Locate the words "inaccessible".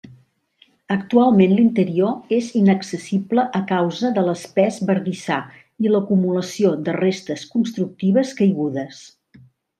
2.59-3.43